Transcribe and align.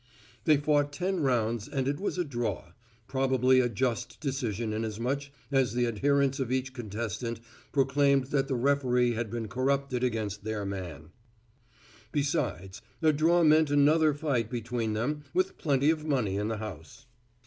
They 0.45 0.57
fought 0.57 0.91
ten 0.91 1.19
rounds 1.19 1.67
and 1.67 1.87
it 1.87 1.99
was 1.99 2.15
called 2.15 2.25
a 2.25 2.29
draw, 2.31 2.71
probably 3.07 3.59
a 3.59 3.69
just 3.69 4.19
decision 4.19 4.73
inasmuch 4.73 5.25
as 5.51 5.75
the 5.75 5.85
adherents 5.85 6.39
of 6.39 6.51
each 6.51 6.73
contestant 6.73 7.39
proclaimed 7.71 8.23
that 8.31 8.47
the 8.47 8.55
referee 8.55 9.13
had 9.13 9.29
been 9.29 9.47
corrupted 9.47 10.03
against 10.03 10.43
their 10.43 10.65
man. 10.65 11.11
Besides, 12.11 12.81
a 13.03 13.13
draw 13.13 13.43
meant 13.43 13.69
another 13.69 14.15
fight 14.15 14.49
between 14.49 14.93
them 14.93 15.21
with 15.35 15.59
plenty 15.59 15.91
of 15.91 16.03
money 16.03 16.35
in 16.35 16.47
the 16.47 16.57
house. 16.57 17.05